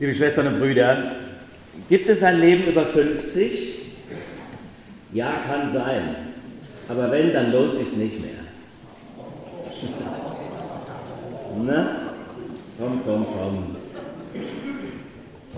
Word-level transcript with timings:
Liebe 0.00 0.14
Schwestern 0.14 0.46
und 0.46 0.60
Brüder, 0.60 1.16
gibt 1.88 2.08
es 2.08 2.22
ein 2.22 2.40
Leben 2.40 2.64
über 2.70 2.86
50? 2.86 3.74
Ja, 5.12 5.32
kann 5.48 5.72
sein. 5.72 6.16
Aber 6.88 7.10
wenn, 7.10 7.32
dann 7.32 7.52
lohnt 7.52 7.76
sich's 7.76 7.96
nicht 7.96 8.20
mehr. 8.20 8.30
Na, 11.64 12.12
komm, 12.78 13.00
komm, 13.04 13.26
komm. 13.26 13.76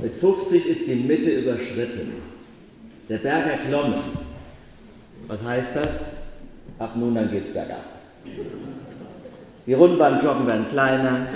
Mit 0.02 0.14
50 0.14 0.66
ist 0.66 0.86
die 0.86 0.94
Mitte 0.94 1.30
überschritten. 1.30 2.12
Der 3.08 3.18
Berg 3.18 3.46
erklommen. 3.46 3.94
Was 5.26 5.44
heißt 5.44 5.76
das? 5.76 6.04
Ab 6.78 6.96
nun, 6.96 7.14
dann 7.14 7.30
geht's 7.30 7.52
bergab. 7.52 7.84
Die 9.66 9.74
Runden 9.74 9.98
beim 9.98 10.24
Joggen 10.24 10.46
werden 10.46 10.66
kleiner, 10.70 11.26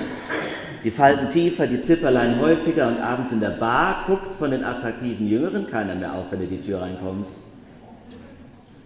die 0.85 0.91
Falten 0.91 1.30
tiefer, 1.30 1.66
die 1.66 1.80
Zipperlein 1.80 2.39
häufiger 2.41 2.89
und 2.89 3.01
abends 3.01 3.33
in 3.33 3.41
der 3.41 3.48
Bar 3.48 4.05
guckt 4.07 4.34
von 4.38 4.51
den 4.51 4.62
attraktiven 4.62 5.27
Jüngeren 5.27 5.66
keiner 5.66 5.95
mehr 5.95 6.12
auf, 6.12 6.27
wenn 6.30 6.41
du 6.41 6.47
die 6.47 6.60
Tür 6.60 6.83
reinkommst. 6.83 7.33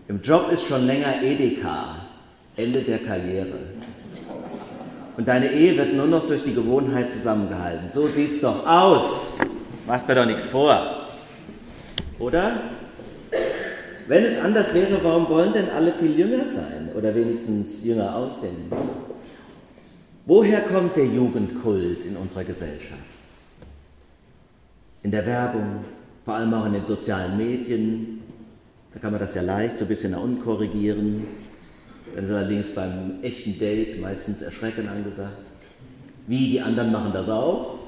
Im 0.07 0.23
Job 0.23 0.51
ist 0.53 0.67
schon 0.67 0.87
länger 0.87 1.21
Edeka, 1.21 1.97
Ende 2.57 2.81
der 2.83 2.99
Karriere. 2.99 3.59
Und 5.17 5.27
deine 5.27 5.51
Ehe 5.51 5.77
wird 5.77 5.95
nur 5.95 6.07
noch 6.07 6.29
durch 6.29 6.45
die 6.45 6.55
Gewohnheit 6.55 7.13
zusammengehalten. 7.13 7.91
So 7.93 8.07
sieht's 8.07 8.41
doch 8.41 8.65
aus. 8.65 9.37
Macht 9.85 10.07
mir 10.07 10.15
doch 10.15 10.27
nichts 10.27 10.47
vor. 10.47 10.81
Oder? 12.21 12.53
Wenn 14.07 14.25
es 14.25 14.41
anders 14.41 14.73
wäre, 14.73 14.99
warum 15.03 15.29
wollen 15.29 15.53
denn 15.53 15.69
alle 15.77 15.93
viel 15.93 16.17
jünger 16.17 16.47
sein 16.47 16.91
oder 16.97 17.13
wenigstens 17.15 17.85
jünger 17.85 18.15
aussehen? 18.15 18.71
Woher 20.29 20.61
kommt 20.61 20.95
der 20.95 21.07
Jugendkult 21.07 22.05
in 22.05 22.15
unserer 22.15 22.45
Gesellschaft? 22.45 23.01
In 25.03 25.11
der 25.11 25.25
Werbung, 25.25 25.87
vor 26.27 26.35
allem 26.35 26.53
auch 26.53 26.67
in 26.67 26.75
den 26.75 26.85
sozialen 26.85 27.39
Medien, 27.39 28.21
da 28.93 28.99
kann 28.99 29.13
man 29.13 29.21
das 29.21 29.35
ja 29.35 29.41
leicht 29.41 29.79
so 29.79 29.87
ein 29.87 29.89
bisschen 29.89 30.11
nach 30.11 30.21
unten 30.21 30.45
korrigieren. 30.45 31.25
Dann 32.15 32.25
ist 32.25 32.31
allerdings 32.31 32.75
beim 32.75 33.23
echten 33.23 33.59
Date 33.59 34.03
meistens 34.03 34.43
Erschrecken 34.43 34.87
angesagt. 34.87 35.39
Wie, 36.27 36.51
die 36.51 36.61
anderen 36.61 36.93
machen 36.93 37.15
das 37.15 37.31
auch? 37.31 37.79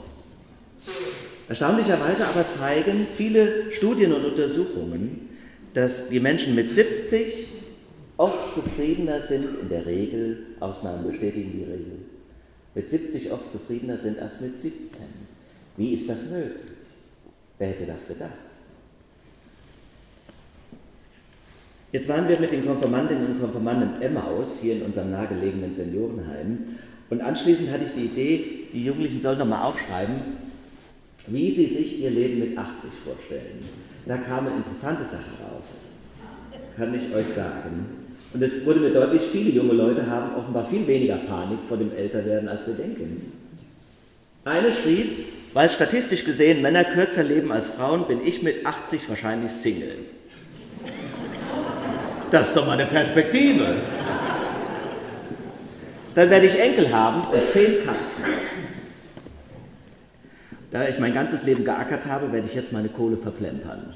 Erstaunlicherweise 1.47 2.27
aber 2.27 2.49
zeigen 2.49 3.07
viele 3.15 3.71
Studien 3.71 4.15
und 4.15 4.25
Untersuchungen, 4.25 5.29
dass 5.75 6.09
die 6.09 6.21
Menschen 6.21 6.55
mit 6.55 6.73
70 6.73 7.49
oft 8.17 8.55
zufriedener 8.55 9.21
sind, 9.21 9.61
in 9.61 9.69
der 9.69 9.85
Regel, 9.85 10.39
Ausnahmen 10.61 11.07
bestätigen 11.07 11.53
die 11.53 11.65
Regel, 11.65 12.10
mit 12.75 12.91
70 12.91 13.33
oft 13.33 13.51
zufriedener 13.53 13.99
sind 13.99 14.19
als 14.19 14.41
mit 14.41 14.61
17. 14.61 15.07
Wie 15.77 15.95
ist 15.95 16.09
das 16.09 16.29
möglich? 16.31 16.77
Wer 17.59 17.69
hätte 17.69 17.87
das 17.87 18.09
gedacht? 18.09 18.31
Jetzt 21.93 22.09
waren 22.09 22.29
wir 22.29 22.39
mit 22.39 22.53
den 22.53 22.65
Konfirmandinnen 22.65 23.27
und 23.27 23.41
Konfirmanden 23.41 23.97
im 23.97 24.03
Emmaus, 24.03 24.61
hier 24.61 24.77
in 24.77 24.83
unserem 24.83 25.11
nahegelegenen 25.11 25.75
Seniorenheim. 25.75 26.77
Und 27.11 27.21
anschließend 27.21 27.71
hatte 27.71 27.85
ich 27.85 27.93
die 27.93 28.05
Idee, 28.05 28.69
die 28.73 28.85
Jugendlichen 28.85 29.21
sollen 29.21 29.39
nochmal 29.39 29.65
aufschreiben, 29.65 30.15
wie 31.27 31.51
sie 31.51 31.67
sich 31.67 32.01
ihr 32.01 32.11
Leben 32.11 32.39
mit 32.39 32.57
80 32.57 32.91
vorstellen. 33.05 33.65
Da 34.07 34.19
kamen 34.19 34.57
interessante 34.57 35.05
Sachen 35.05 35.35
raus, 35.45 35.75
kann 36.77 36.95
ich 36.95 37.13
euch 37.13 37.27
sagen. 37.27 38.00
Und 38.33 38.43
es 38.43 38.65
wurde 38.65 38.81
mir 38.81 38.91
deutlich, 38.91 39.23
viele 39.33 39.51
junge 39.51 39.73
Leute 39.73 40.09
haben 40.09 40.35
offenbar 40.37 40.67
viel 40.69 40.87
weniger 40.87 41.17
Panik 41.17 41.59
vor 41.69 41.77
dem 41.77 41.95
Älterwerden, 41.97 42.49
als 42.49 42.67
wir 42.67 42.75
denken. 42.75 43.33
Eine 44.45 44.73
schrieb, 44.73 45.27
weil 45.53 45.69
statistisch 45.69 46.25
gesehen 46.25 46.63
Männer 46.63 46.85
kürzer 46.85 47.25
leben 47.25 47.51
als 47.51 47.71
Frauen, 47.71 48.07
bin 48.07 48.25
ich 48.25 48.43
mit 48.43 48.65
80 48.65 49.09
wahrscheinlich 49.09 49.51
Single. 49.51 49.97
Das 52.31 52.49
ist 52.49 52.57
doch 52.57 52.67
mal 52.67 52.75
eine 52.75 52.87
Perspektive. 52.87 53.67
Dann 56.15 56.31
werde 56.31 56.47
ich 56.47 56.59
Enkel 56.59 56.93
haben 56.93 57.23
und 57.33 57.41
zehn 57.53 57.85
Katzen. 57.85 58.25
Da 60.71 60.87
ich 60.89 61.01
mein 61.01 61.15
ganzes 61.15 61.43
Leben 61.43 61.65
geackert 61.65 62.07
habe, 62.07 62.33
werde 62.33 62.47
ich 62.47 62.55
jetzt 62.55 62.73
meine 62.73 62.89
Kohle 62.89 63.17
verplempern. 63.17 63.95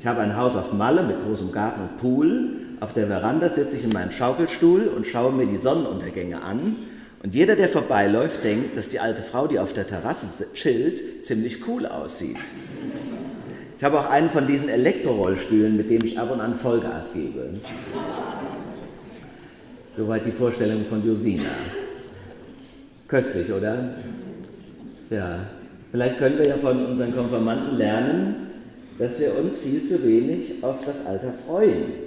Ich 0.00 0.06
habe 0.06 0.20
ein 0.20 0.36
Haus 0.36 0.56
auf 0.56 0.72
Malle 0.72 1.02
mit 1.02 1.22
großem 1.22 1.52
Garten 1.52 1.82
und 1.82 1.98
Pool. 1.98 2.55
Auf 2.78 2.92
der 2.92 3.06
Veranda 3.06 3.48
sitze 3.48 3.76
ich 3.76 3.84
in 3.84 3.92
meinem 3.92 4.10
Schaukelstuhl 4.10 4.88
und 4.88 5.06
schaue 5.06 5.32
mir 5.32 5.46
die 5.46 5.56
Sonnenuntergänge 5.56 6.42
an. 6.42 6.76
Und 7.22 7.34
jeder, 7.34 7.56
der 7.56 7.70
vorbeiläuft, 7.70 8.44
denkt, 8.44 8.76
dass 8.76 8.90
die 8.90 9.00
alte 9.00 9.22
Frau, 9.22 9.46
die 9.46 9.58
auf 9.58 9.72
der 9.72 9.86
Terrasse 9.86 10.26
chillt, 10.52 11.24
ziemlich 11.24 11.66
cool 11.66 11.86
aussieht. 11.86 12.36
Ich 13.78 13.84
habe 13.84 13.98
auch 13.98 14.10
einen 14.10 14.30
von 14.30 14.46
diesen 14.46 14.68
Elektrorollstühlen, 14.68 15.76
mit 15.76 15.88
dem 15.88 16.04
ich 16.04 16.18
ab 16.18 16.30
und 16.30 16.40
an 16.40 16.54
Vollgas 16.54 17.14
gebe. 17.14 17.48
Soweit 19.96 20.26
die 20.26 20.30
Vorstellung 20.30 20.84
von 20.88 21.04
Josina. 21.04 21.44
Köstlich, 23.08 23.50
oder? 23.50 23.94
Ja, 25.08 25.40
vielleicht 25.90 26.18
können 26.18 26.38
wir 26.38 26.46
ja 26.46 26.56
von 26.56 26.84
unseren 26.86 27.14
Konfirmanden 27.14 27.78
lernen, 27.78 28.36
dass 28.98 29.18
wir 29.18 29.38
uns 29.38 29.58
viel 29.58 29.84
zu 29.84 30.04
wenig 30.04 30.62
auf 30.62 30.84
das 30.84 31.06
Alter 31.06 31.32
freuen. 31.46 32.06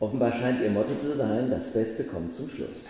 Offenbar 0.00 0.32
scheint 0.32 0.62
ihr 0.62 0.70
Motto 0.70 0.94
zu 1.00 1.16
sein, 1.16 1.50
das 1.50 1.72
Beste 1.72 2.04
kommt 2.04 2.34
zum 2.34 2.48
Schluss. 2.48 2.86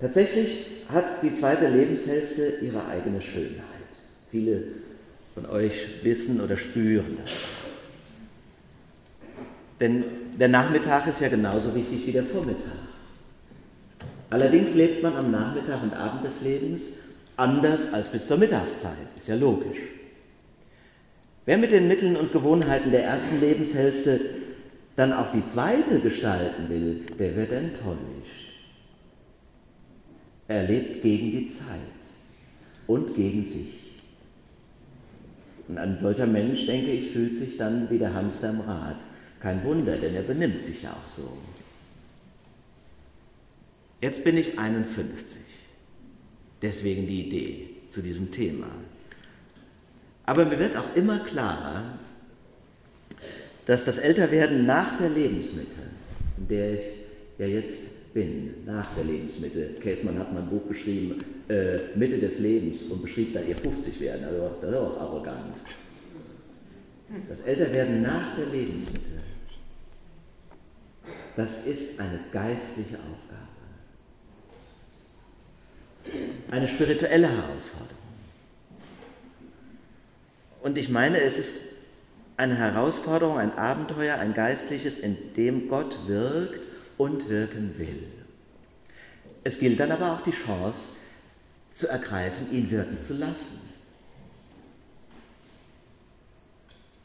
Tatsächlich 0.00 0.66
hat 0.88 1.22
die 1.22 1.34
zweite 1.34 1.68
Lebenshälfte 1.68 2.58
ihre 2.62 2.86
eigene 2.86 3.20
Schönheit. 3.20 3.62
Viele 4.30 4.64
von 5.34 5.46
euch 5.46 6.02
wissen 6.02 6.40
oder 6.40 6.56
spüren 6.56 7.18
das. 7.22 7.32
Denn 9.80 10.04
der 10.38 10.48
Nachmittag 10.48 11.06
ist 11.06 11.20
ja 11.20 11.28
genauso 11.28 11.74
wichtig 11.74 12.06
wie 12.06 12.12
der 12.12 12.24
Vormittag. 12.24 12.72
Allerdings 14.30 14.74
lebt 14.74 15.02
man 15.02 15.14
am 15.14 15.30
Nachmittag 15.30 15.82
und 15.82 15.92
Abend 15.92 16.24
des 16.24 16.40
Lebens 16.40 16.82
anders 17.36 17.92
als 17.92 18.08
bis 18.08 18.26
zur 18.26 18.38
Mittagszeit, 18.38 18.92
ist 19.16 19.28
ja 19.28 19.34
logisch. 19.34 19.78
Wer 21.44 21.58
mit 21.58 21.72
den 21.72 21.88
Mitteln 21.88 22.16
und 22.16 22.32
Gewohnheiten 22.32 22.92
der 22.92 23.04
ersten 23.04 23.40
Lebenshälfte 23.40 24.20
dann 24.96 25.12
auch 25.12 25.32
die 25.32 25.44
zweite 25.46 26.00
gestalten 26.00 26.68
will, 26.68 27.06
der 27.18 27.34
wird 27.36 27.52
enttäuscht. 27.52 27.98
Er 30.48 30.64
lebt 30.64 31.02
gegen 31.02 31.30
die 31.30 31.48
Zeit 31.48 31.78
und 32.86 33.14
gegen 33.14 33.44
sich. 33.44 33.92
Und 35.68 35.78
ein 35.78 35.96
solcher 35.96 36.26
Mensch, 36.26 36.66
denke 36.66 36.90
ich, 36.90 37.10
fühlt 37.12 37.36
sich 37.36 37.56
dann 37.56 37.88
wie 37.88 37.98
der 37.98 38.12
Hamster 38.12 38.50
im 38.50 38.60
Rad. 38.60 38.96
Kein 39.40 39.64
Wunder, 39.64 39.96
denn 39.96 40.14
er 40.14 40.22
benimmt 40.22 40.62
sich 40.62 40.82
ja 40.82 40.90
auch 40.90 41.08
so. 41.08 41.38
Jetzt 44.00 44.24
bin 44.24 44.36
ich 44.36 44.58
51. 44.58 45.40
Deswegen 46.60 47.06
die 47.06 47.26
Idee 47.26 47.70
zu 47.88 48.02
diesem 48.02 48.30
Thema. 48.30 48.68
Aber 50.24 50.44
mir 50.44 50.58
wird 50.58 50.76
auch 50.76 50.94
immer 50.94 51.20
klarer, 51.20 51.98
dass 53.66 53.84
das 53.84 53.98
Älterwerden 53.98 54.66
nach 54.66 54.98
der 54.98 55.10
Lebensmitte, 55.10 55.82
in 56.38 56.48
der 56.48 56.74
ich 56.74 56.84
ja 57.38 57.46
jetzt 57.46 58.12
bin, 58.12 58.54
nach 58.66 58.94
der 58.94 59.04
Lebensmitte, 59.04 59.74
Käsmann 59.80 60.18
hat 60.18 60.32
mal 60.32 60.40
ein 60.40 60.48
Buch 60.48 60.68
geschrieben, 60.68 61.18
äh, 61.48 61.78
Mitte 61.96 62.18
des 62.18 62.40
Lebens 62.40 62.82
und 62.84 63.02
beschrieb 63.02 63.32
da 63.34 63.40
ihr 63.40 63.56
50 63.56 64.00
werden, 64.00 64.24
also 64.24 64.50
das 64.60 64.70
ist 64.70 64.76
auch 64.76 65.00
arrogant. 65.00 65.54
Das 67.28 67.42
Älterwerden 67.42 68.02
nach 68.02 68.36
der 68.36 68.46
Lebensmitte, 68.46 69.18
das 71.36 71.66
ist 71.66 72.00
eine 72.00 72.20
geistliche 72.32 72.96
Aufgabe. 72.96 73.42
Eine 76.50 76.68
spirituelle 76.68 77.28
Herausforderung. 77.28 77.98
Und 80.62 80.78
ich 80.78 80.88
meine, 80.88 81.20
es 81.20 81.38
ist 81.38 81.71
eine 82.42 82.56
Herausforderung, 82.56 83.38
ein 83.38 83.56
Abenteuer, 83.56 84.16
ein 84.16 84.34
geistliches, 84.34 84.98
in 84.98 85.16
dem 85.36 85.68
Gott 85.68 86.08
wirkt 86.08 86.60
und 86.98 87.28
wirken 87.28 87.78
will. 87.78 88.08
Es 89.44 89.60
gilt 89.60 89.78
dann 89.78 89.92
aber 89.92 90.12
auch 90.12 90.22
die 90.22 90.32
Chance 90.32 90.90
zu 91.72 91.88
ergreifen, 91.88 92.52
ihn 92.52 92.70
wirken 92.70 93.00
zu 93.00 93.14
lassen. 93.14 93.60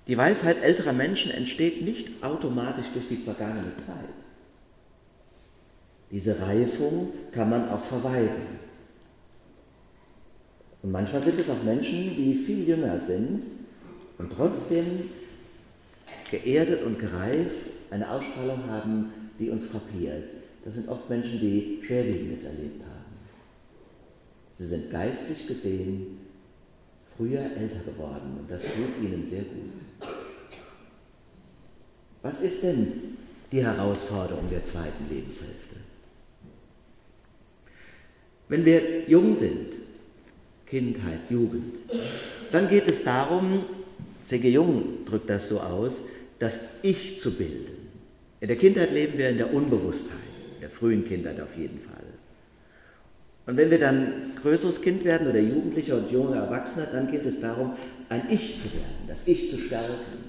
Die 0.07 0.17
Weisheit 0.17 0.63
älterer 0.63 0.93
Menschen 0.93 1.31
entsteht 1.31 1.83
nicht 1.83 2.23
automatisch 2.23 2.87
durch 2.93 3.07
die 3.07 3.17
vergangene 3.17 3.75
Zeit. 3.75 3.95
Diese 6.09 6.39
Reifung 6.39 7.11
kann 7.31 7.49
man 7.49 7.69
auch 7.69 7.83
verweigern. 7.83 8.57
Und 10.81 10.91
manchmal 10.91 11.21
sind 11.21 11.39
es 11.39 11.49
auch 11.49 11.61
Menschen, 11.63 12.15
die 12.15 12.43
viel 12.45 12.67
jünger 12.67 12.97
sind 12.99 13.43
und 14.17 14.31
trotzdem 14.31 15.09
geerdet 16.29 16.83
und 16.83 16.99
gereift 16.99 17.55
eine 17.91 18.09
Ausstrahlung 18.09 18.69
haben, 18.69 19.13
die 19.39 19.49
uns 19.49 19.67
frappiert. 19.67 20.29
Das 20.65 20.75
sind 20.75 20.89
oft 20.89 21.09
Menschen, 21.09 21.39
die 21.39 21.79
Schwerwiegendes 21.85 22.43
erlebt 22.43 22.81
haben. 22.83 22.97
Sie 24.57 24.65
sind 24.65 24.91
geistlich 24.91 25.47
gesehen 25.47 26.17
früher 27.15 27.39
älter 27.39 27.79
geworden 27.85 28.37
und 28.39 28.51
das 28.51 28.63
tut 28.63 29.01
ihnen 29.01 29.25
sehr 29.25 29.41
gut. 29.41 30.09
Was 32.21 32.41
ist 32.41 32.63
denn 32.63 33.17
die 33.51 33.63
Herausforderung 33.63 34.49
der 34.51 34.65
zweiten 34.65 35.07
Lebenshälfte? 35.09 35.77
Wenn 38.49 38.65
wir 38.65 39.07
jung 39.07 39.35
sind, 39.35 39.73
Kindheit, 40.65 41.29
Jugend, 41.29 41.75
dann 42.51 42.69
geht 42.69 42.87
es 42.87 43.03
darum, 43.03 43.63
C.G. 44.23 44.49
Jung 44.49 45.05
drückt 45.05 45.29
das 45.29 45.49
so 45.49 45.59
aus, 45.59 46.03
das 46.39 46.75
Ich 46.81 47.19
zu 47.19 47.31
bilden. 47.31 47.89
In 48.39 48.47
der 48.47 48.57
Kindheit 48.57 48.91
leben 48.91 49.17
wir 49.17 49.29
in 49.29 49.37
der 49.37 49.53
Unbewusstheit, 49.53 50.17
in 50.55 50.61
der 50.61 50.69
frühen 50.69 51.05
Kindheit 51.05 51.39
auf 51.41 51.57
jeden 51.57 51.79
Fall. 51.79 51.97
Und 53.47 53.55
wenn 53.55 53.71
wir 53.71 53.79
dann 53.79 54.33
größeres 54.41 54.81
Kind 54.81 55.05
werden 55.05 55.27
oder 55.27 55.39
Jugendlicher 55.39 55.95
und 55.95 56.11
junger 56.11 56.35
Erwachsener, 56.35 56.87
dann 56.91 57.09
geht 57.09 57.25
es 57.25 57.39
darum, 57.39 57.73
ein 58.09 58.23
Ich 58.29 58.61
zu 58.61 58.71
werden, 58.73 59.07
das 59.07 59.27
Ich 59.27 59.49
zu 59.49 59.57
stärken, 59.57 60.25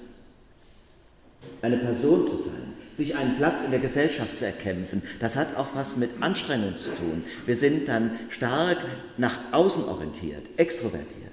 eine 1.61 1.77
Person 1.77 2.27
zu 2.27 2.37
sein, 2.37 2.73
sich 2.95 3.15
einen 3.15 3.37
Platz 3.37 3.63
in 3.65 3.71
der 3.71 3.79
Gesellschaft 3.79 4.37
zu 4.37 4.45
erkämpfen. 4.45 5.01
Das 5.19 5.35
hat 5.35 5.55
auch 5.57 5.67
was 5.73 5.97
mit 5.97 6.09
Anstrengung 6.21 6.77
zu 6.77 6.91
tun. 6.91 7.23
Wir 7.45 7.55
sind 7.55 7.87
dann 7.87 8.11
stark 8.29 8.77
nach 9.17 9.37
außen 9.51 9.85
orientiert, 9.85 10.45
extrovertiert. 10.57 11.28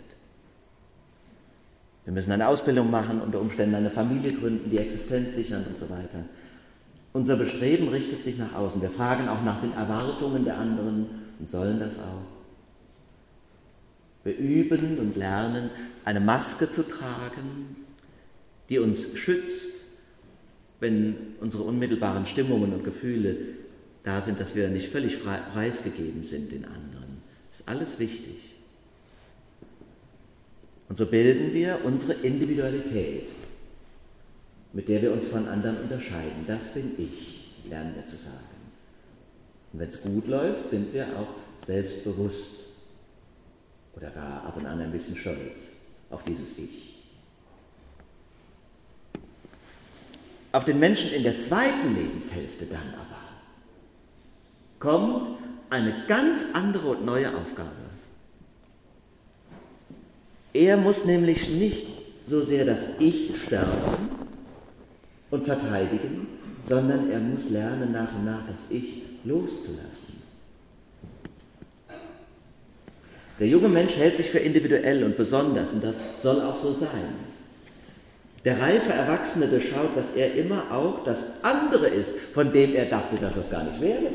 Wir 2.06 2.12
müssen 2.12 2.30
eine 2.30 2.46
Ausbildung 2.46 2.88
machen, 2.88 3.20
unter 3.20 3.40
Umständen 3.40 3.74
eine 3.74 3.90
Familie 3.90 4.32
gründen, 4.32 4.70
die 4.70 4.78
Existenz 4.78 5.34
sichern 5.34 5.66
und 5.68 5.76
so 5.76 5.90
weiter. 5.90 6.24
Unser 7.12 7.36
Bestreben 7.36 7.88
richtet 7.88 8.22
sich 8.22 8.38
nach 8.38 8.54
außen. 8.54 8.80
Wir 8.80 8.90
fragen 8.90 9.28
auch 9.28 9.42
nach 9.42 9.60
den 9.60 9.72
Erwartungen 9.72 10.44
der 10.44 10.56
anderen 10.56 11.06
und 11.40 11.50
sollen 11.50 11.80
das 11.80 11.98
auch. 11.98 12.22
Wir 14.22 14.36
üben 14.36 14.98
und 14.98 15.16
lernen, 15.16 15.70
eine 16.04 16.20
Maske 16.20 16.70
zu 16.70 16.84
tragen, 16.84 17.76
die 18.68 18.78
uns 18.78 19.18
schützt, 19.18 19.72
wenn 20.78 21.16
unsere 21.40 21.64
unmittelbaren 21.64 22.26
Stimmungen 22.26 22.72
und 22.72 22.84
Gefühle 22.84 23.36
da 24.04 24.20
sind, 24.20 24.38
dass 24.38 24.54
wir 24.54 24.68
nicht 24.68 24.92
völlig 24.92 25.20
preisgegeben 25.52 26.22
sind 26.22 26.52
den 26.52 26.66
anderen. 26.66 27.20
Das 27.50 27.60
ist 27.60 27.68
alles 27.68 27.98
wichtig. 27.98 28.55
Und 30.88 30.96
so 30.96 31.06
bilden 31.06 31.52
wir 31.52 31.80
unsere 31.84 32.12
Individualität, 32.12 33.28
mit 34.72 34.88
der 34.88 35.02
wir 35.02 35.12
uns 35.12 35.28
von 35.28 35.48
anderen 35.48 35.78
unterscheiden. 35.78 36.44
Das 36.46 36.74
bin 36.74 36.92
ich, 36.98 37.54
lernen 37.68 37.94
wir 37.94 38.06
zu 38.06 38.16
sagen. 38.16 38.56
Und 39.72 39.80
wenn 39.80 39.88
es 39.88 40.02
gut 40.02 40.28
läuft, 40.28 40.70
sind 40.70 40.94
wir 40.94 41.06
auch 41.18 41.66
selbstbewusst 41.66 42.66
oder 43.96 44.10
gar 44.10 44.44
ab 44.44 44.56
und 44.56 44.66
an 44.66 44.80
ein 44.80 44.92
bisschen 44.92 45.16
stolz 45.16 45.56
auf 46.10 46.22
dieses 46.24 46.58
Ich. 46.58 46.94
Auf 50.52 50.64
den 50.64 50.78
Menschen 50.78 51.10
in 51.10 51.22
der 51.22 51.38
zweiten 51.38 51.94
Lebenshälfte 51.94 52.66
dann 52.66 52.94
aber 52.94 53.16
kommt 54.78 55.38
eine 55.68 56.06
ganz 56.06 56.42
andere 56.54 56.88
und 56.88 57.04
neue 57.04 57.28
Aufgabe. 57.28 57.85
Er 60.56 60.78
muss 60.78 61.04
nämlich 61.04 61.50
nicht 61.50 61.86
so 62.26 62.42
sehr 62.42 62.64
das 62.64 62.78
Ich 62.98 63.32
stärken 63.46 64.08
und 65.30 65.44
verteidigen, 65.44 66.28
sondern 66.66 67.10
er 67.10 67.18
muss 67.18 67.50
lernen, 67.50 67.92
nach 67.92 68.14
und 68.14 68.24
nach 68.24 68.40
das 68.50 68.70
Ich 68.70 69.02
loszulassen. 69.24 70.16
Der 73.38 73.46
junge 73.46 73.68
Mensch 73.68 73.96
hält 73.96 74.16
sich 74.16 74.30
für 74.30 74.38
individuell 74.38 75.04
und 75.04 75.18
besonders 75.18 75.74
und 75.74 75.84
das 75.84 76.00
soll 76.16 76.40
auch 76.40 76.56
so 76.56 76.72
sein. 76.72 77.26
Der 78.46 78.58
reife 78.58 78.94
Erwachsene 78.94 79.48
durchschaut, 79.48 79.94
dass 79.94 80.14
er 80.16 80.36
immer 80.36 80.72
auch 80.72 81.04
das 81.04 81.44
andere 81.44 81.88
ist, 81.88 82.16
von 82.32 82.50
dem 82.50 82.74
er 82.74 82.86
dachte, 82.86 83.16
dass 83.20 83.36
es 83.36 83.50
gar 83.50 83.64
nicht 83.64 83.80
wäre. 83.82 84.06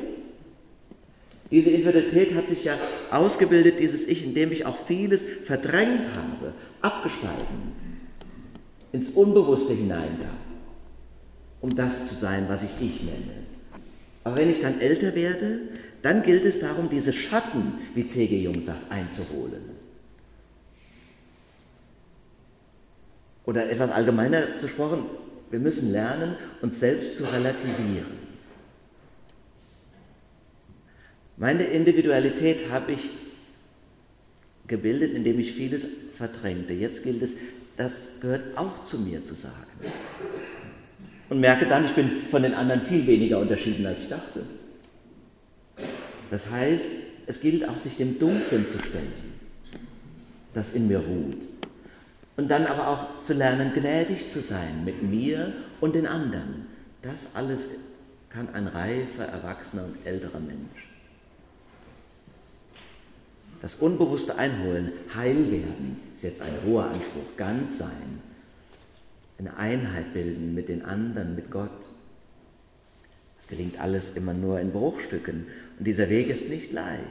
Diese 1.52 1.70
Individualität 1.70 2.34
hat 2.34 2.48
sich 2.48 2.64
ja 2.64 2.78
ausgebildet, 3.12 3.80
dieses 3.80 4.08
Ich, 4.08 4.26
indem 4.26 4.54
ich 4.54 4.66
auch 4.66 4.78
vieles 4.88 5.22
verdrängt 5.24 6.08
habe, 6.16 6.54
abgespalten, 6.80 7.74
ins 8.94 9.10
Unbewusste 9.10 9.74
hineingab, 9.74 10.38
um 11.60 11.76
das 11.76 12.08
zu 12.08 12.16
sein, 12.16 12.46
was 12.48 12.64
ich 12.64 12.70
Ich 12.80 13.04
nenne. 13.04 13.42
Aber 14.24 14.38
wenn 14.38 14.50
ich 14.50 14.62
dann 14.62 14.80
älter 14.80 15.14
werde, 15.14 15.60
dann 16.02 16.24
gilt 16.24 16.46
es 16.46 16.62
darum, 16.62 16.90
diese 16.90 17.12
Schatten, 17.12 17.74
wie 17.96 18.06
C.G. 18.06 18.42
Jung 18.42 18.62
sagt, 18.62 18.90
einzuholen. 18.90 19.82
Oder 23.46 23.70
etwas 23.70 23.92
allgemeiner 23.92 24.42
gesprochen, 24.62 25.04
wir 25.50 25.60
müssen 25.60 25.92
lernen, 25.92 26.36
uns 26.62 26.80
selbst 26.80 27.18
zu 27.18 27.24
relativieren. 27.26 28.21
Meine 31.42 31.64
Individualität 31.64 32.70
habe 32.70 32.92
ich 32.92 33.10
gebildet, 34.68 35.16
indem 35.16 35.40
ich 35.40 35.54
vieles 35.54 35.88
verdrängte. 36.16 36.74
Jetzt 36.74 37.02
gilt 37.02 37.24
es, 37.24 37.34
das 37.78 38.20
gehört 38.22 38.56
auch 38.56 38.84
zu 38.84 39.00
mir 39.00 39.24
zu 39.24 39.34
sagen 39.34 39.56
und 41.30 41.40
merke 41.40 41.66
dann, 41.66 41.84
ich 41.84 41.94
bin 41.94 42.12
von 42.12 42.44
den 42.44 42.54
anderen 42.54 42.84
viel 42.84 43.08
weniger 43.08 43.40
unterschieden, 43.40 43.88
als 43.88 44.04
ich 44.04 44.10
dachte. 44.10 44.44
Das 46.30 46.52
heißt, 46.52 46.88
es 47.26 47.42
gilt 47.42 47.68
auch, 47.68 47.80
sich 47.80 47.98
dem 47.98 48.20
Dunklen 48.20 48.68
zu 48.68 48.78
stellen, 48.78 49.12
das 50.54 50.76
in 50.76 50.88
mir 50.88 51.00
ruht. 51.00 51.42
Und 52.38 52.52
dann 52.52 52.68
aber 52.68 52.88
auch 52.88 53.22
zu 53.22 53.34
lernen, 53.34 53.72
gnädig 53.74 54.30
zu 54.30 54.42
sein 54.42 54.86
mit 54.86 55.02
mir 55.02 55.54
und 55.80 55.96
den 55.96 56.06
anderen. 56.06 56.68
Das 57.02 57.34
alles 57.34 57.72
kann 58.30 58.54
ein 58.54 58.68
reifer, 58.68 59.26
erwachsener 59.26 59.86
und 59.86 60.06
älterer 60.06 60.40
Mensch. 60.40 60.91
Das 63.62 63.76
unbewusste 63.76 64.38
Einholen, 64.38 64.92
heil 65.14 65.52
werden, 65.52 66.00
ist 66.16 66.24
jetzt 66.24 66.42
ein 66.42 66.54
hoher 66.66 66.86
Anspruch, 66.86 67.38
ganz 67.38 67.78
sein, 67.78 68.22
eine 69.38 69.58
Einheit 69.58 70.14
bilden 70.14 70.54
mit 70.54 70.70
den 70.70 70.84
anderen, 70.84 71.36
mit 71.36 71.52
Gott. 71.52 71.70
Es 73.40 73.48
gelingt 73.48 73.80
alles 73.80 74.16
immer 74.16 74.34
nur 74.34 74.60
in 74.60 74.72
Bruchstücken 74.72 75.48
und 75.78 75.86
dieser 75.86 76.10
Weg 76.10 76.30
ist 76.30 76.50
nicht 76.50 76.72
leicht. 76.72 77.02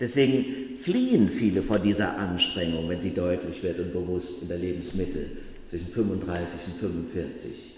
Deswegen 0.00 0.76
fliehen 0.80 1.30
viele 1.30 1.62
vor 1.62 1.78
dieser 1.78 2.18
Anstrengung, 2.18 2.88
wenn 2.88 3.00
sie 3.00 3.14
deutlich 3.14 3.62
wird 3.62 3.78
und 3.78 3.92
bewusst 3.92 4.42
in 4.42 4.48
der 4.48 4.58
Lebensmitte 4.58 5.26
zwischen 5.64 5.88
35 5.88 6.60
und 6.66 6.80
45. 6.80 7.71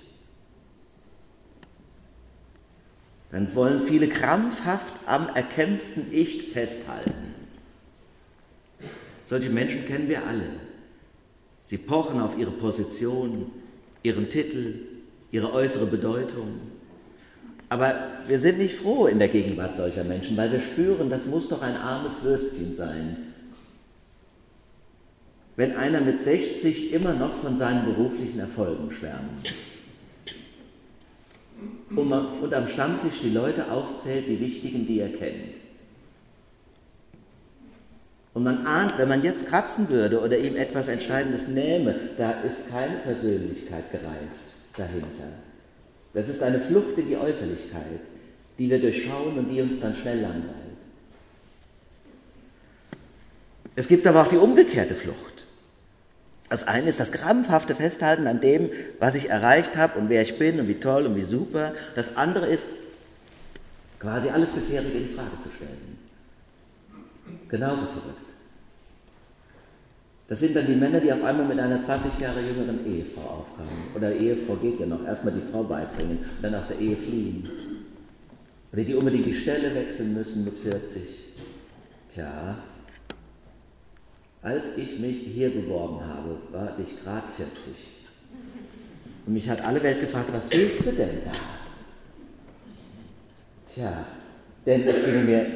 Dann 3.35 3.53
wollen 3.57 3.81
viele 3.81 4.07
krampfhaft 4.07 4.95
am 5.07 5.29
erkämpften 5.35 6.07
Ich 6.13 6.53
festhalten. 6.53 7.35
Solche 9.25 9.51
Menschen 9.51 9.87
kennen 9.87 10.09
wir 10.09 10.25
alle. 10.25 10.47
Sie 11.65 11.79
pochen 11.79 12.21
auf 12.21 12.39
ihre 12.39 12.53
Position, 12.53 13.51
ihren 14.05 14.29
Titel, 14.29 14.75
ihre 15.33 15.53
äußere 15.53 15.87
Bedeutung. 15.87 16.61
Aber 17.71 17.97
wir 18.29 18.39
sind 18.39 18.59
nicht 18.59 18.77
froh 18.77 19.07
in 19.07 19.19
der 19.19 19.27
Gegenwart 19.29 19.77
solcher 19.77 20.05
Menschen, 20.05 20.37
weil 20.37 20.53
wir 20.53 20.61
spüren, 20.61 21.11
das 21.11 21.27
muss 21.27 21.49
doch 21.49 21.61
ein 21.61 21.77
armes 21.77 22.23
Würstchen 22.23 22.77
sein. 22.77 23.17
Wenn 25.57 25.75
einer 25.75 26.01
mit 26.01 26.21
60 26.21 26.93
immer 26.93 27.15
noch 27.15 27.37
von 27.39 27.59
seinen 27.59 27.85
beruflichen 27.85 28.39
Erfolgen 28.39 28.93
schwärmt 28.93 29.53
und 31.95 32.55
am 32.55 32.69
Stammtisch 32.69 33.21
die 33.23 33.31
Leute 33.31 33.71
aufzählt, 33.71 34.27
die 34.29 34.41
wichtigen, 34.41 34.87
die 34.87 35.01
er 35.01 35.11
kennt. 35.11 35.55
Und 38.35 38.43
man 38.43 38.67
ahnt, 38.67 38.99
wenn 38.99 39.09
man 39.09 39.23
jetzt 39.23 39.47
kratzen 39.47 39.89
würde 39.89 40.21
oder 40.21 40.37
ihm 40.39 40.57
etwas 40.57 40.89
Entscheidendes 40.89 41.49
nähme, 41.49 41.95
da 42.17 42.33
ist 42.43 42.69
keine 42.69 42.97
Persönlichkeit 42.97 43.93
gereift 43.93 44.77
dahinter. 44.77 45.29
Das 46.15 46.29
ist 46.29 46.43
eine 46.43 46.59
Flucht 46.61 46.99
in 46.99 47.09
die 47.09 47.17
Äußerlichkeit, 47.17 48.01
die 48.59 48.69
wir 48.69 48.81
durchschauen 48.81 49.39
und 49.39 49.51
die 49.51 49.63
uns 49.63 49.81
dann 49.81 49.97
schnell 49.97 50.21
langweilt. 50.21 50.55
Es 53.77 53.89
gibt 53.89 54.07
aber 54.07 54.23
auch 54.23 54.29
die 54.29 54.37
umgekehrte 54.37 54.95
Flucht. 54.95 55.34
Das 56.49 56.69
eine 56.69 56.89
ist 56.89 57.01
das 57.01 57.11
krampfhafte 57.11 57.75
Festhalten 57.75 58.27
an 58.27 58.41
dem, 58.41 58.71
was 58.99 59.15
ich 59.15 59.31
erreicht 59.31 59.77
habe 59.77 59.99
und 59.99 60.09
wer 60.09 60.23
ich 60.23 60.39
bin 60.39 60.61
und 60.61 60.69
wie 60.69 60.79
toll 60.79 61.07
und 61.07 61.17
wie 61.17 61.25
super. 61.25 61.73
Das 61.97 62.17
andere 62.17 62.47
ist 62.47 62.67
quasi 63.99 64.29
alles 64.29 64.51
bisherige 64.51 64.99
in 64.99 65.15
Frage 65.15 65.41
zu 65.43 65.49
stellen. 65.49 65.99
Genauso 67.49 67.87
verrückt. 67.87 68.19
Das 70.27 70.41
sind 70.41 70.57
dann 70.57 70.67
die 70.67 70.75
Männer, 70.75 71.01
die 71.01 71.13
auf 71.13 71.23
einmal 71.23 71.47
mit 71.47 71.59
einer 71.59 71.81
20 71.81 72.19
Jahre 72.19 72.41
jüngeren 72.41 72.87
Ehefrau 72.87 73.21
aufkamen. 73.21 73.95
Oder 73.95 74.13
Ehefrau 74.15 74.57
geht 74.57 74.81
ja 74.81 74.87
noch. 74.87 75.05
Erstmal 75.07 75.35
die 75.35 75.53
Frau 75.53 75.65
beibringen 75.65 76.19
und 76.19 76.43
dann 76.43 76.55
aus 76.55 76.69
der 76.69 76.79
Ehe 76.79 76.97
fliehen. 76.97 77.49
Oder 78.73 78.83
die 78.83 78.95
unbedingt 78.95 79.27
die 79.27 79.35
Stelle 79.35 79.75
wechseln 79.75 80.15
müssen 80.15 80.45
mit 80.45 80.55
40. 80.59 81.03
Tja, 82.15 82.57
als 84.45 84.77
ich 84.77 84.99
mich 84.99 85.21
hier 85.21 85.51
beworben 85.51 86.07
habe, 86.07 86.37
war 86.53 86.79
ich 86.79 87.03
gerade 87.03 87.25
40. 87.39 87.75
Und 89.27 89.33
mich 89.33 89.49
hat 89.49 89.65
alle 89.65 89.83
Welt 89.83 90.01
gefragt, 90.01 90.29
was 90.33 90.51
willst 90.53 90.85
du 90.87 90.93
denn 90.93 91.23
da? 91.25 91.33
Tja, 93.73 94.07
denn 94.67 94.87
es 94.87 95.05
ging 95.07 95.25
mir 95.25 95.47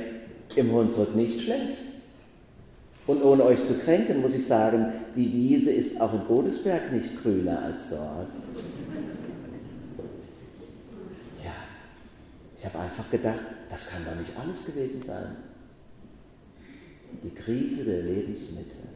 im 0.56 0.72
Hunsrück 0.72 1.14
nicht 1.14 1.42
schlecht. 1.42 1.76
Und 3.06 3.22
ohne 3.22 3.44
euch 3.44 3.64
zu 3.66 3.74
kränken, 3.74 4.22
muss 4.22 4.34
ich 4.34 4.46
sagen, 4.46 4.86
die 5.14 5.32
Wiese 5.32 5.70
ist 5.70 6.00
auch 6.00 6.14
in 6.14 6.26
Godesberg 6.26 6.90
nicht 6.90 7.22
grüner 7.22 7.62
als 7.62 7.90
dort. 7.90 8.28
Tja, 11.40 11.52
ich 12.58 12.64
habe 12.64 12.78
einfach 12.78 13.10
gedacht, 13.10 13.40
das 13.68 13.90
kann 13.90 14.04
doch 14.06 14.18
nicht 14.18 14.32
alles 14.38 14.64
gewesen 14.64 15.02
sein. 15.02 15.47
Die 17.22 17.34
Krise 17.34 17.84
der 17.84 18.02
Lebensmittel. 18.02 18.88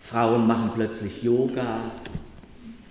Frauen 0.00 0.46
machen 0.46 0.70
plötzlich 0.74 1.22
Yoga 1.22 1.90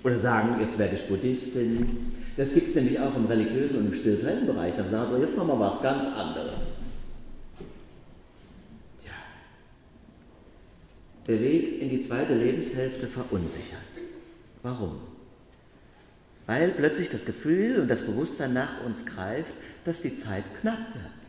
oder 0.04 0.20
sagen, 0.20 0.60
jetzt 0.60 0.78
werde 0.78 0.96
ich 0.96 1.08
Buddhistin. 1.08 2.14
Das 2.36 2.54
gibt 2.54 2.70
es 2.70 2.76
nämlich 2.76 3.00
auch 3.00 3.16
im 3.16 3.28
religiösen 3.28 3.78
und 3.80 3.94
im 3.94 3.94
spirituellen 3.94 4.48
Bereich. 4.48 4.76
Dann 4.76 4.90
sagen 4.90 5.12
wir, 5.12 5.20
jetzt 5.20 5.38
machen 5.38 5.50
wir 5.50 5.60
was 5.60 5.82
ganz 5.82 6.08
anderes. 6.16 6.64
Ja. 9.06 9.12
Der 11.28 11.40
Weg 11.40 11.82
in 11.82 11.90
die 11.90 12.02
zweite 12.02 12.36
Lebenshälfte 12.36 13.08
verunsichert. 13.08 13.80
Warum? 14.64 14.96
Weil 16.48 16.70
plötzlich 16.70 17.10
das 17.10 17.26
Gefühl 17.26 17.80
und 17.80 17.88
das 17.88 18.02
Bewusstsein 18.02 18.54
nach 18.54 18.84
uns 18.86 19.06
greift, 19.06 19.54
dass 19.86 20.02
die 20.02 20.18
Zeit 20.20 20.44
knapp 20.60 20.94
wird. 20.94 21.23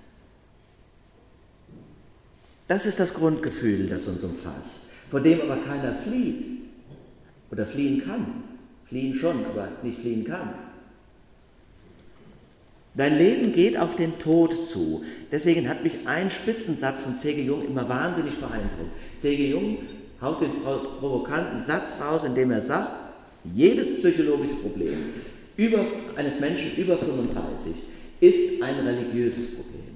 Das 2.66 2.86
ist 2.86 2.98
das 2.98 3.14
Grundgefühl, 3.14 3.86
das 3.86 4.08
uns 4.08 4.24
umfasst, 4.24 4.90
vor 5.10 5.20
dem 5.20 5.40
aber 5.42 5.56
keiner 5.56 5.94
flieht 5.96 6.44
oder 7.50 7.66
fliehen 7.66 8.02
kann. 8.04 8.26
Fliehen 8.86 9.14
schon, 9.14 9.44
aber 9.46 9.68
nicht 9.82 10.00
fliehen 10.00 10.24
kann. 10.24 10.54
Dein 12.96 13.18
Leben 13.18 13.52
geht 13.52 13.76
auf 13.76 13.96
den 13.96 14.18
Tod 14.18 14.68
zu. 14.68 15.02
Deswegen 15.32 15.68
hat 15.68 15.82
mich 15.82 16.06
ein 16.06 16.30
Spitzensatz 16.30 17.00
von 17.00 17.18
C.G. 17.18 17.42
Jung 17.42 17.66
immer 17.66 17.88
wahnsinnig 17.88 18.36
beeindruckt. 18.36 18.92
C.G. 19.20 19.50
Jung 19.50 19.78
haut 20.20 20.40
den 20.40 20.62
provokanten 20.62 21.64
Satz 21.64 21.96
raus, 22.00 22.24
in 22.24 22.34
dem 22.34 22.50
er 22.52 22.60
sagt, 22.60 23.00
jedes 23.52 23.98
psychologische 23.98 24.54
Problem 24.54 24.96
über, 25.56 25.84
eines 26.16 26.40
Menschen 26.40 26.76
über 26.76 26.96
35 26.96 27.72
ist 28.20 28.62
ein 28.62 28.86
religiöses 28.86 29.56
Problem. 29.56 29.93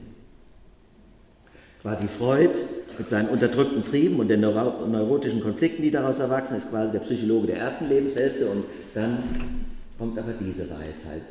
Quasi 1.83 2.09
Freud 2.09 2.59
mit 2.99 3.09
seinen 3.09 3.29
unterdrückten 3.29 3.85
Trieben 3.85 4.19
und 4.19 4.29
den 4.29 4.41
neurotischen 4.41 5.41
Konflikten, 5.41 5.83
die 5.83 5.91
daraus 5.91 6.19
erwachsen, 6.19 6.57
ist 6.57 6.71
quasi 6.71 6.93
der 6.93 7.01
Psychologe 7.01 7.47
der 7.49 7.59
ersten 7.59 7.89
Lebenshälfte 7.89 8.49
und 8.49 8.65
dann 8.95 9.23
kommt 9.97 10.19
aber 10.19 10.33
diese 10.33 10.69
Weisheit 10.69 11.23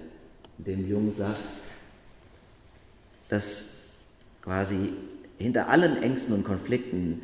dem 0.57 0.89
Jung 0.89 1.13
sagt, 1.13 1.39
dass 3.29 3.65
quasi 4.41 4.93
hinter 5.37 5.67
allen 5.67 6.01
Ängsten 6.01 6.33
und 6.33 6.43
Konflikten 6.43 7.21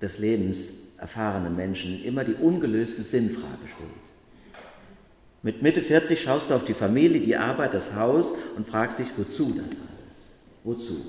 des 0.00 0.18
Lebens 0.18 0.72
erfahrenen 0.98 1.56
Menschen 1.56 2.02
immer 2.04 2.24
die 2.24 2.34
ungelöste 2.34 3.02
Sinnfrage 3.02 3.66
steht. 3.66 4.62
Mit 5.42 5.62
Mitte 5.62 5.82
40 5.82 6.20
schaust 6.20 6.50
du 6.50 6.54
auf 6.54 6.64
die 6.64 6.74
Familie, 6.74 7.20
die 7.20 7.36
Arbeit, 7.36 7.74
das 7.74 7.94
Haus 7.94 8.32
und 8.56 8.66
fragst 8.66 8.98
dich, 8.98 9.08
wozu 9.16 9.52
das 9.52 9.72
alles? 9.72 10.32
Wozu? 10.64 11.04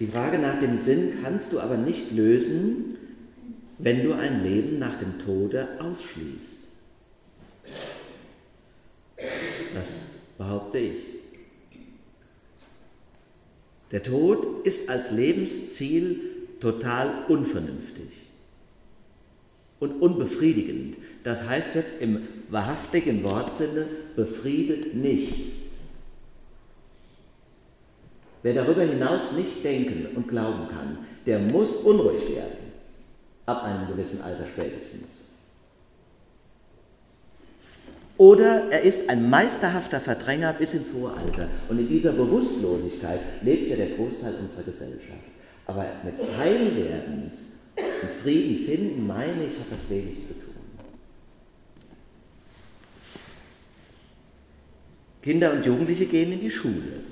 Die 0.00 0.06
Frage 0.06 0.38
nach 0.38 0.60
dem 0.60 0.78
Sinn 0.78 1.18
kannst 1.22 1.52
du 1.52 1.60
aber 1.60 1.76
nicht 1.76 2.12
lösen, 2.12 2.96
wenn 3.78 4.04
du 4.04 4.12
ein 4.12 4.44
Leben 4.44 4.78
nach 4.78 4.98
dem 4.98 5.18
Tode 5.18 5.68
ausschließt. 5.80 6.60
Das 9.74 9.98
behaupte 10.36 10.78
ich. 10.78 10.96
Der 13.90 14.02
Tod 14.02 14.66
ist 14.66 14.88
als 14.88 15.10
Lebensziel 15.10 16.20
total 16.60 17.24
unvernünftig 17.28 18.28
und 19.78 20.02
unbefriedigend. 20.02 20.96
Das 21.24 21.48
heißt 21.48 21.74
jetzt 21.74 22.00
im 22.00 22.28
wahrhaftigen 22.50 23.22
Wortsinne, 23.24 23.86
befriedet 24.14 24.94
nicht. 24.94 25.57
Wer 28.42 28.54
darüber 28.54 28.82
hinaus 28.82 29.32
nicht 29.32 29.64
denken 29.64 30.16
und 30.16 30.28
glauben 30.28 30.68
kann, 30.68 30.98
der 31.26 31.38
muss 31.38 31.76
unruhig 31.76 32.28
werden, 32.34 32.72
ab 33.46 33.64
einem 33.64 33.88
gewissen 33.88 34.22
Alter 34.22 34.44
spätestens. 34.46 35.28
Oder 38.16 38.70
er 38.70 38.82
ist 38.82 39.08
ein 39.08 39.30
meisterhafter 39.30 40.00
Verdränger 40.00 40.52
bis 40.52 40.74
ins 40.74 40.92
hohe 40.92 41.12
Alter. 41.12 41.48
Und 41.68 41.78
in 41.78 41.88
dieser 41.88 42.12
Bewusstlosigkeit 42.12 43.20
lebt 43.42 43.70
ja 43.70 43.76
der 43.76 43.90
Großteil 43.90 44.34
unserer 44.40 44.64
Gesellschaft. 44.64 45.22
Aber 45.66 45.86
mit 46.04 46.14
Heilwerden 46.36 47.30
und 47.76 48.10
Frieden 48.22 48.66
finden, 48.66 49.06
meine 49.06 49.44
ich, 49.44 49.58
hat 49.58 49.66
das 49.70 49.88
wenig 49.88 50.26
zu 50.26 50.34
tun. 50.34 50.54
Kinder 55.22 55.52
und 55.52 55.64
Jugendliche 55.64 56.06
gehen 56.06 56.32
in 56.32 56.40
die 56.40 56.50
Schule, 56.50 57.02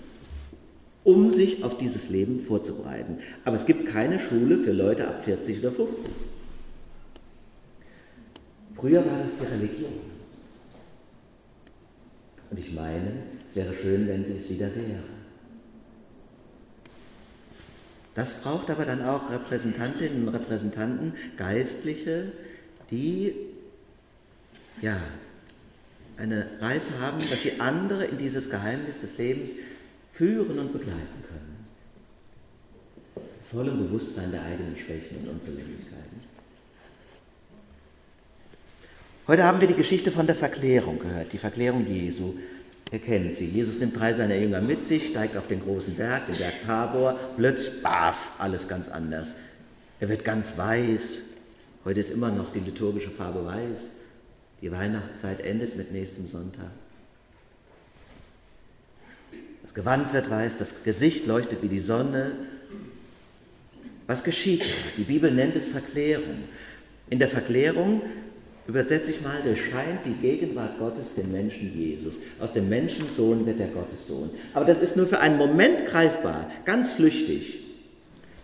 um 1.07 1.33
sich 1.33 1.63
auf 1.63 1.79
dieses 1.79 2.11
Leben 2.11 2.41
vorzubereiten. 2.41 3.19
Aber 3.45 3.55
es 3.55 3.65
gibt 3.65 3.87
keine 3.87 4.19
Schule 4.19 4.59
für 4.59 4.73
Leute 4.73 5.07
ab 5.07 5.25
40 5.25 5.61
oder 5.61 5.71
50. 5.71 6.05
Früher 8.75 9.07
war 9.07 9.23
das 9.23 9.39
die 9.39 9.47
Religion. 9.47 9.93
Und 12.51 12.59
ich 12.59 12.73
meine, 12.75 13.13
es 13.49 13.55
wäre 13.55 13.73
schön, 13.73 14.09
wenn 14.09 14.25
sie 14.25 14.37
es 14.37 14.51
wieder 14.51 14.75
wäre. 14.75 15.05
Das 18.17 18.43
braucht 18.43 18.69
aber 18.71 18.85
dann 18.85 19.05
auch 19.05 19.31
Repräsentantinnen 19.31 20.27
und 20.27 20.35
Repräsentanten, 20.35 21.15
Geistliche, 21.37 22.33
die 22.91 23.33
ja, 24.83 24.97
eine 26.17 26.49
Reife 26.61 26.99
haben, 26.99 27.19
dass 27.19 27.43
sie 27.43 27.61
andere 27.61 28.07
in 28.07 28.19
dieses 28.19 28.51
Geheimnis 28.51 29.01
des 29.01 29.19
Lebens 29.19 29.53
führen 30.17 30.59
und 30.59 30.73
begleiten 30.73 31.23
können. 31.29 31.67
Vollem 33.51 33.87
Bewusstsein 33.87 34.31
der 34.33 34.43
eigenen 34.43 34.77
Schwächen 34.77 35.19
und 35.19 35.29
Unzulänglichkeiten. 35.29 36.07
Heute 39.29 39.45
haben 39.45 39.61
wir 39.61 39.69
die 39.69 39.75
Geschichte 39.75 40.11
von 40.11 40.27
der 40.27 40.37
Verklärung 40.37 40.99
gehört, 40.99 41.33
die 41.33 41.39
Verklärung 41.39 41.87
Jesu. 41.87 42.35
Ihr 42.93 42.99
kennt 43.01 43.35
sie. 43.35 43.47
Jesus 43.47 43.79
nimmt 43.79 43.99
drei 43.99 44.15
seiner 44.15 44.37
Jünger 44.37 44.61
mit 44.61 44.87
sich, 44.87 45.09
steigt 45.09 45.37
auf 45.37 45.49
den 45.49 45.61
großen 45.61 45.95
Berg, 45.97 46.27
den 46.29 46.37
Berg 46.37 46.55
Tabor, 46.65 47.19
plötzlich, 47.37 47.83
baff, 47.83 48.33
alles 48.39 48.69
ganz 48.69 48.89
anders. 48.89 49.35
Er 50.01 50.09
wird 50.09 50.25
ganz 50.25 50.57
weiß. 50.57 51.21
Heute 51.85 52.01
ist 52.01 52.11
immer 52.11 52.31
noch 52.31 52.53
die 52.53 52.61
liturgische 52.61 53.11
Farbe 53.11 53.45
weiß. 53.45 53.91
Die 54.63 54.73
Weihnachtszeit 54.73 55.41
endet 55.41 55.77
mit 55.77 55.93
nächstem 55.93 56.27
Sonntag. 56.27 56.71
Gewand 59.76 60.12
wird 60.12 60.28
weiß, 60.28 60.56
das 60.59 60.83
Gesicht 60.83 61.28
leuchtet 61.28 61.62
wie 61.62 61.68
die 61.68 61.78
Sonne. 61.78 62.33
Was 64.09 64.25
geschieht? 64.25 64.64
Die 64.97 65.04
Bibel 65.04 65.30
nennt 65.30 65.54
es 65.54 65.68
Verklärung. 65.68 66.45
In 67.09 67.21
der 67.21 67.28
Verklärung 67.28 68.02
Übersetze 68.68 69.12
ich 69.12 69.21
mal, 69.21 69.40
durchscheint 69.45 70.04
die 70.04 70.14
Gegenwart 70.14 70.78
Gottes 70.80 71.14
den 71.14 71.30
Menschen 71.30 71.73
Jesus. 71.73 72.16
Aus 72.40 72.52
dem 72.52 72.68
Menschensohn 72.68 73.47
wird 73.47 73.61
der 73.61 73.68
Gottessohn. 73.68 74.30
Aber 74.54 74.64
das 74.64 74.80
ist 74.80 74.97
nur 74.97 75.06
für 75.06 75.21
einen 75.21 75.37
Moment 75.37 75.87
greifbar, 75.87 76.50
ganz 76.64 76.90
flüchtig. 76.90 77.61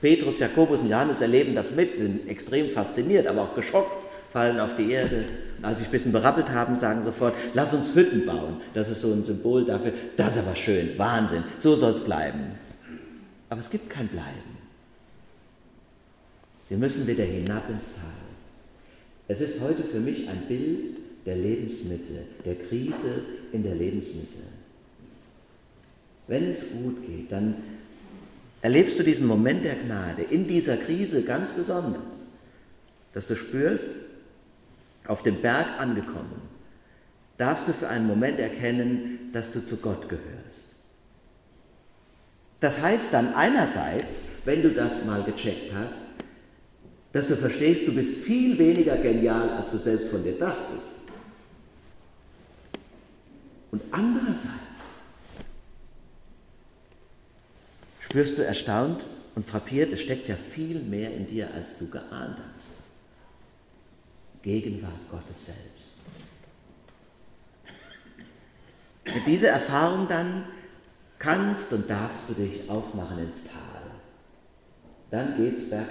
Petrus, 0.01 0.39
Jakobus 0.39 0.81
und 0.81 0.91
Johannes 0.91 1.21
erleben 1.21 1.57
das 1.57 1.75
mit, 1.75 1.97
sind 1.97 2.29
extrem 2.29 2.71
fasziniert, 2.71 3.27
aber 3.27 3.43
auch 3.43 3.55
geschockt, 3.57 4.02
fallen 4.33 4.59
auf 4.61 4.75
die 4.77 4.91
Erde. 4.91 5.25
Und 5.59 5.65
als 5.65 5.81
sie 5.81 5.87
ein 5.87 5.91
bisschen 5.91 6.13
berappelt 6.13 6.51
haben, 6.51 6.77
sagen 6.77 7.05
sofort, 7.05 7.35
lass 7.55 7.73
uns 7.75 7.95
Hütten 7.95 8.27
bauen. 8.27 8.61
Das 8.75 8.89
ist 8.89 9.01
so 9.01 9.13
ein 9.13 9.25
Symbol 9.25 9.65
dafür, 9.65 9.93
das 10.17 10.37
ist 10.37 10.47
aber 10.47 10.57
schön, 10.57 10.99
Wahnsinn, 10.99 11.45
so 11.59 11.77
soll 11.77 11.93
es 11.93 12.01
bleiben. 12.01 12.53
Aber 13.49 13.61
es 13.61 13.71
gibt 13.71 13.91
kein 13.91 14.09
Bleiben. 14.09 14.59
Wir 16.69 16.79
müssen 16.79 17.07
wieder 17.07 17.25
hinab 17.25 17.69
ins 17.69 17.95
Tal. 17.97 18.23
Es 19.29 19.41
ist 19.43 19.61
heute 19.61 19.83
für 19.83 20.01
mich 20.01 20.29
ein 20.29 20.43
Bild 20.49 20.97
der 21.27 21.37
Lebensmitte, 21.37 22.25
der 22.45 22.55
Krise 22.55 23.21
in 23.53 23.63
der 23.63 23.75
Lebensmitte. 23.75 24.39
Wenn 26.29 26.51
es 26.51 26.73
gut 26.73 27.07
geht, 27.07 27.31
dann 27.31 27.57
erlebst 28.63 28.99
du 28.99 29.03
diesen 29.03 29.27
Moment 29.27 29.65
der 29.65 29.75
Gnade 29.75 30.23
in 30.23 30.49
dieser 30.49 30.77
Krise 30.77 31.23
ganz 31.23 31.53
besonders, 31.53 32.27
dass 33.13 33.27
du 33.27 33.37
spürst, 33.37 33.91
auf 35.07 35.23
dem 35.23 35.43
Berg 35.43 35.79
angekommen, 35.79 36.41
darfst 37.39 37.69
du 37.69 37.73
für 37.73 37.89
einen 37.89 38.07
Moment 38.07 38.39
erkennen, 38.39 39.31
dass 39.33 39.53
du 39.53 39.65
zu 39.65 39.77
Gott 39.79 40.09
gehörst. 40.09 40.67
Das 42.61 42.81
heißt 42.81 43.13
dann 43.13 43.35
einerseits, 43.35 44.23
wenn 44.45 44.63
du 44.63 44.71
das 44.71 45.05
mal 45.05 45.23
gecheckt 45.25 45.73
hast, 45.75 45.97
dass 47.13 47.29
du 47.29 47.37
verstehst, 47.37 47.87
du 47.89 47.95
bist 47.95 48.23
viel 48.23 48.59
weniger 48.59 48.97
genial, 48.97 49.51
als 49.51 49.73
du 49.73 49.79
selbst 49.79 50.09
von 50.09 50.23
dir 50.23 50.39
dachtest. 50.39 51.03
Und 53.71 53.83
andererseits 53.91 54.47
spürst 58.01 58.39
du 58.39 58.45
erstaunt 58.45 59.07
und 59.35 59.47
frappiert, 59.47 59.93
es 59.93 60.01
steckt 60.01 60.29
ja 60.29 60.37
viel 60.37 60.81
mehr 60.81 61.15
in 61.15 61.27
dir, 61.27 61.49
als 61.55 61.79
du 61.79 61.89
geahnt 61.89 62.39
hast. 62.39 62.82
Gegenwart 64.43 65.11
Gottes 65.11 65.47
selbst. 65.47 65.93
Mit 69.05 69.27
dieser 69.27 69.51
Erfahrung 69.51 70.09
dann 70.09 70.45
kannst 71.19 71.73
und 71.73 71.89
darfst 71.89 72.29
du 72.29 72.35
dich 72.35 72.69
aufmachen 72.69 73.19
ins 73.19 73.45
Tal. 73.45 73.83
Dann 75.11 75.37
geht's 75.37 75.71
bergab. 75.71 75.89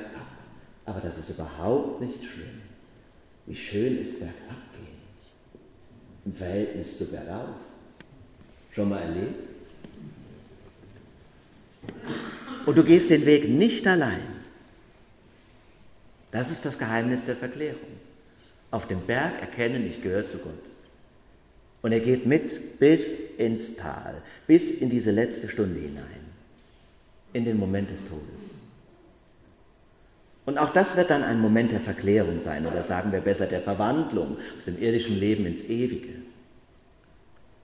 Aber 0.85 0.99
das 0.99 1.17
ist 1.17 1.29
überhaupt 1.29 2.01
nicht 2.01 2.23
schlimm. 2.23 2.61
Wie 3.45 3.55
schön 3.55 3.99
ist 3.99 4.19
bergab 4.19 4.57
gehen 4.73 5.01
im 6.25 6.33
Verhältnis 6.33 6.97
zu 6.97 7.05
bergauf. 7.05 7.55
Schon 8.71 8.89
mal 8.89 9.01
erlebt? 9.01 9.49
Und 12.65 12.77
du 12.77 12.83
gehst 12.83 13.09
den 13.09 13.25
Weg 13.25 13.49
nicht 13.49 13.87
allein. 13.87 14.21
Das 16.31 16.51
ist 16.51 16.63
das 16.63 16.77
Geheimnis 16.77 17.25
der 17.25 17.35
Verklärung. 17.35 17.79
Auf 18.71 18.87
dem 18.87 19.01
Berg 19.01 19.33
erkennen, 19.41 19.85
ich 19.85 20.01
gehöre 20.01 20.27
zu 20.27 20.37
Gott. 20.37 20.53
Und 21.81 21.91
er 21.91 21.99
geht 21.99 22.25
mit 22.25 22.79
bis 22.79 23.15
ins 23.37 23.75
Tal, 23.75 24.21
bis 24.47 24.71
in 24.71 24.89
diese 24.89 25.11
letzte 25.11 25.49
Stunde 25.49 25.79
hinein, 25.79 26.05
in 27.33 27.43
den 27.43 27.57
Moment 27.57 27.89
des 27.89 28.01
Todes. 28.01 28.51
Und 30.45 30.57
auch 30.57 30.73
das 30.73 30.95
wird 30.95 31.09
dann 31.09 31.23
ein 31.23 31.39
Moment 31.39 31.71
der 31.71 31.79
Verklärung 31.79 32.39
sein, 32.39 32.65
oder 32.65 32.81
sagen 32.81 33.11
wir 33.11 33.19
besser 33.19 33.45
der 33.45 33.61
Verwandlung 33.61 34.37
aus 34.57 34.65
dem 34.65 34.81
irdischen 34.81 35.19
Leben 35.19 35.45
ins 35.45 35.63
Ewige. 35.63 36.13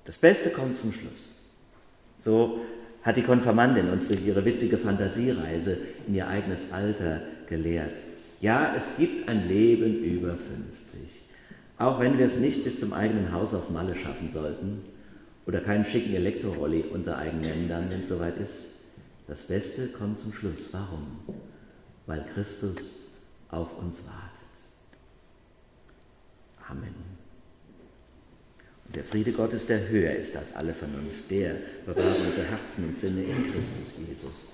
Das 0.06 0.18
Beste 0.18 0.50
kommt 0.50 0.78
zum 0.78 0.94
Schluss. 0.94 1.44
So 2.20 2.62
hat 3.04 3.18
die 3.18 3.24
Konfirmandin 3.24 3.90
uns 3.90 4.08
durch 4.08 4.26
ihre 4.26 4.44
witzige 4.46 4.78
Fantasiereise 4.78 5.78
in 6.08 6.16
ihr 6.16 6.28
eigenes 6.28 6.72
Alter 6.72 7.22
gelehrt. 7.48 7.94
Ja, 8.39 8.75
es 8.75 8.98
gibt 8.98 9.27
ein 9.27 9.48
Leben 9.48 10.03
über 10.03 10.36
50. 10.36 11.01
Auch 11.77 12.00
wenn 12.00 12.17
wir 12.17 12.25
es 12.25 12.38
nicht 12.38 12.63
bis 12.63 12.79
zum 12.79 12.94
eigenen 12.94 13.32
Haus 13.32 13.53
auf 13.53 13.70
Malle 13.70 13.96
schaffen 13.96 14.29
sollten 14.32 14.84
oder 15.46 15.62
keinen 15.62 15.86
schicken 15.86 16.13
Elektrorolli 16.13 16.86
unser 16.91 17.17
eigen 17.17 17.41
nennen 17.41 17.67
dann, 17.70 17.89
wenn 17.89 18.01
es 18.01 18.10
soweit 18.10 18.38
ist. 18.38 18.65
Das 19.27 19.44
Beste 19.44 19.88
kommt 19.88 20.20
zum 20.20 20.34
Schluss. 20.34 20.70
Warum? 20.72 21.20
Weil 22.06 22.25
Christus 22.34 23.10
auf 23.50 23.77
uns 23.77 23.98
wartet. 24.06 24.38
Amen. 26.70 26.96
Und 28.86 28.96
der 28.96 29.03
Friede 29.03 29.32
Gottes, 29.32 29.67
der 29.67 29.89
höher 29.89 30.13
ist 30.13 30.36
als 30.36 30.56
alle 30.56 30.74
Vernunft, 30.74 31.29
der 31.29 31.56
bewahre 31.86 32.25
unsere 32.25 32.48
Herzen 32.48 32.86
und 32.86 32.98
Sinne 32.98 33.24
in 33.24 33.51
Christus 33.51 34.00
Jesus. 34.08 34.53